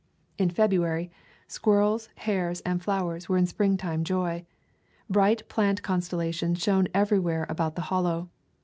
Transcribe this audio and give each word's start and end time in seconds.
In 0.39 0.49
February, 0.49 1.11
squirrels, 1.47 2.09
hares, 2.15 2.61
and 2.61 2.81
flowers 2.81 3.29
were 3.29 3.37
in 3.37 3.45
springtime 3.45 4.03
joy. 4.03 4.47
Bright 5.11 5.47
plant 5.47 5.83
constellations 5.83 6.59
shone 6.59 6.87
everywhere 6.95 7.45
about 7.49 7.75
the 7.75 7.81
Hollow. 7.83 8.27